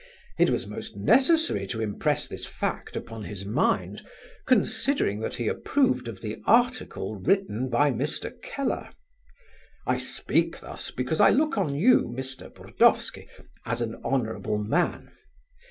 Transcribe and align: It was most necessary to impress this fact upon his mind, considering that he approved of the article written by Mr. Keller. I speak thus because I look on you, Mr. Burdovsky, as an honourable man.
It 0.39 0.49
was 0.49 0.65
most 0.65 0.95
necessary 0.97 1.67
to 1.67 1.79
impress 1.79 2.27
this 2.27 2.43
fact 2.47 2.95
upon 2.95 3.23
his 3.25 3.45
mind, 3.45 4.01
considering 4.47 5.19
that 5.19 5.35
he 5.35 5.47
approved 5.47 6.07
of 6.07 6.21
the 6.21 6.41
article 6.45 7.17
written 7.17 7.69
by 7.69 7.91
Mr. 7.91 8.31
Keller. 8.41 8.89
I 9.85 9.99
speak 9.99 10.59
thus 10.59 10.89
because 10.89 11.21
I 11.21 11.29
look 11.29 11.55
on 11.55 11.75
you, 11.75 12.11
Mr. 12.11 12.51
Burdovsky, 12.51 13.27
as 13.63 13.79
an 13.79 13.93
honourable 14.03 14.57
man. 14.57 15.11